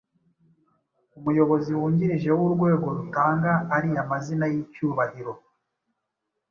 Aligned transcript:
umuyobozi 1.17 1.71
wungirije 1.79 2.29
w'urwego 2.37 2.87
rutanga 2.97 3.51
ariya 3.75 4.01
mazina 4.11 4.45
y'icyubahiro 4.53 5.33